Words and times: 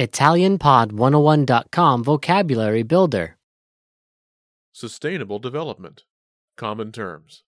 ItalianPod101.com 0.00 2.04
Vocabulary 2.04 2.82
Builder. 2.82 3.36
Sustainable 4.72 5.38
development. 5.38 6.04
Common 6.56 6.90
terms. 6.90 7.42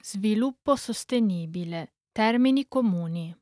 Sviluppo 0.00 0.76
sostenibile. 0.76 1.88
Termini 2.14 2.64
comuni. 2.64 3.34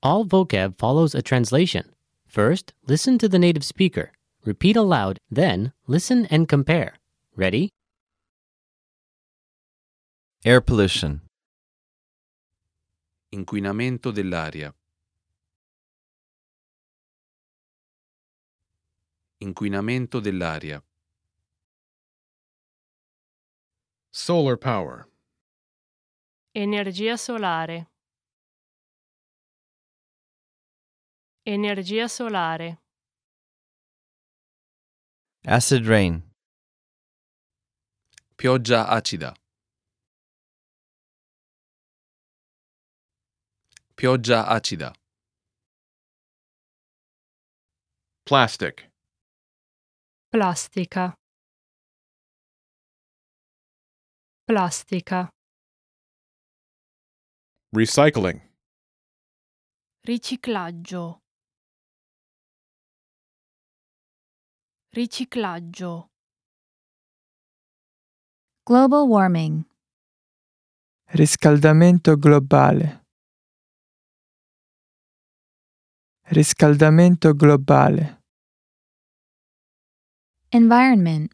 All 0.00 0.24
vocab 0.24 0.78
follows 0.78 1.16
a 1.16 1.22
translation. 1.22 1.92
First, 2.28 2.72
listen 2.86 3.18
to 3.18 3.28
the 3.28 3.40
native 3.40 3.64
speaker. 3.64 4.12
Repeat 4.44 4.76
aloud, 4.76 5.18
then, 5.28 5.72
listen 5.88 6.26
and 6.26 6.48
compare. 6.48 6.94
Ready? 7.34 7.70
Air 10.44 10.60
pollution. 10.60 11.22
Inquinamento 13.32 14.12
dell'aria. 14.12 14.72
Inquinamento 19.40 20.18
dell'aria. 20.18 20.82
Solar 24.10 24.56
power. 24.58 25.06
Energia 26.52 27.16
solare. 27.16 27.88
Energia 31.44 32.08
solare. 32.08 32.80
Acid 35.44 35.86
rain. 35.86 36.20
Pioggia 38.36 38.88
acida. 38.88 39.34
Pioggia 43.94 44.48
acida. 44.48 44.92
Plastic. 48.24 48.90
Plastica. 50.30 51.14
Plastica. 54.44 55.30
Recycling. 57.74 58.38
Riciclaggio. 60.04 61.20
Riciclaggio. 64.92 66.08
Global 68.64 69.06
warming. 69.08 69.64
Riscaldamento 71.12 72.18
globale. 72.18 73.06
Riscaldamento 76.24 77.32
globale. 77.32 78.17
Environment. 80.50 81.30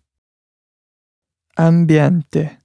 Ambiente. 1.57 2.59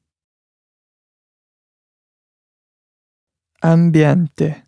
Ambiente. 3.61 4.67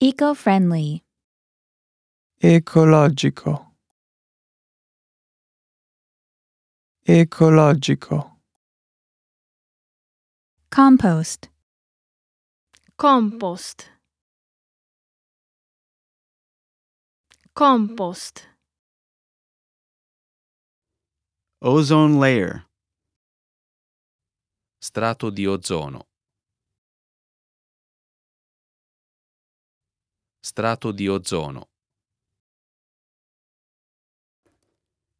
Eco-friendly. 0.00 1.04
Ecologico. 2.42 3.76
Ecologico. 7.06 8.40
Compost. 10.70 11.48
Compost. 12.96 13.90
Compost. 17.54 18.50
Ozone 21.62 22.16
layer. 22.18 22.66
Strato 24.78 25.28
di 25.28 25.46
ozono. 25.46 26.08
Strato 30.40 30.90
di 30.90 31.06
ozono. 31.06 31.68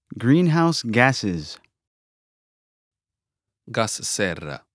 Greenhouse 0.09 0.89
gases. 0.89 1.61
Gas 3.67 4.01
serra. 4.01 4.67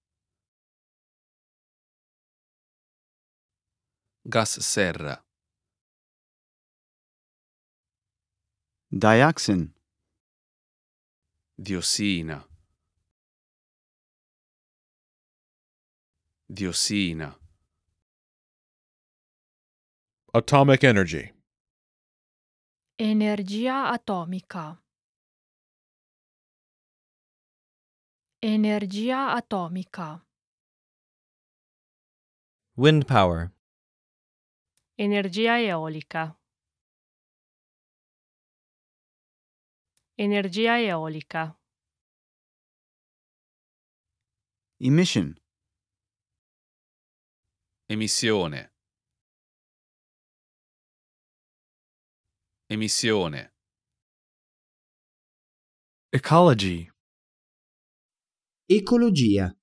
Gas 4.21 4.59
serra. 4.59 5.19
Dioxin. 8.91 9.74
Diossina. 11.57 12.43
Diossina. 16.49 17.33
Atomic 20.33 20.83
energy. 20.83 21.31
Energia 22.99 23.89
atomica. 23.93 24.77
Energia 28.41 29.33
atomica. 29.33 30.21
Wind 32.75 33.07
power. 33.07 33.51
Energia 34.97 35.57
eolica. 35.59 36.35
Energia 40.17 40.79
eolica. 40.79 41.59
Emission. 44.79 45.35
Emissione. 47.89 48.71
Emissione. 52.69 53.51
Ecology. 56.13 56.89
Ecologia. 58.69 59.53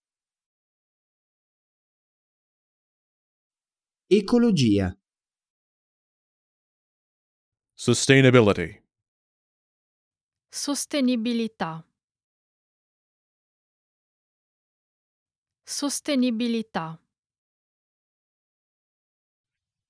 Ecologia. 4.10 4.94
Sustainability. 7.74 8.81
Sostenibilità. 10.54 11.82
Sostenibilità. 15.64 17.00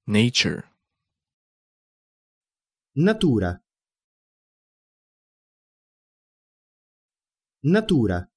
Nature. 0.06 0.62
Natura. 2.94 3.60
Natura. 7.64 8.30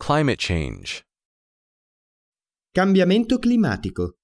Climate 0.00 0.36
change. 0.36 1.04
Cambiamento 2.72 3.38
climatico. 3.38 4.17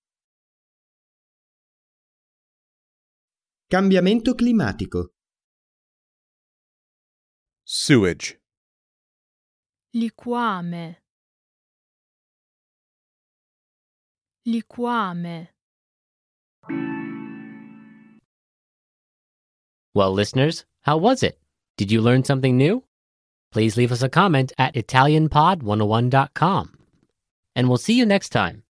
Cambiamento 3.70 4.34
climatico. 4.34 5.06
Sewage. 7.64 8.38
Liquame. 9.94 10.96
Liquame. 14.46 15.48
Well, 19.94 20.12
listeners, 20.12 20.64
how 20.82 20.98
was 20.98 21.22
it? 21.22 21.38
Did 21.76 21.90
you 21.90 22.00
learn 22.00 22.24
something 22.24 22.56
new? 22.56 22.84
Please 23.50 23.76
leave 23.76 23.92
us 23.92 24.02
a 24.02 24.08
comment 24.08 24.52
at 24.58 24.74
ItalianPod101.com. 24.74 26.78
And 27.56 27.68
we'll 27.68 27.78
see 27.78 27.94
you 27.94 28.04
next 28.04 28.30
time. 28.30 28.62